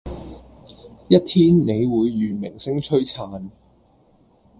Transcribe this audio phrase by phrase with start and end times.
[1.09, 3.51] 一天你會如明星璀璨